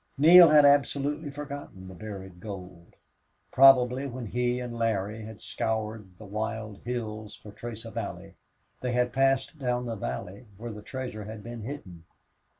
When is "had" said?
0.49-0.65, 5.25-5.43, 8.93-9.13, 11.25-11.43